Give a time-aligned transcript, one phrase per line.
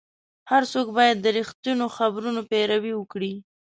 [0.51, 3.33] هر څوک باید د رښتینو خبرونو پیروي وکړي.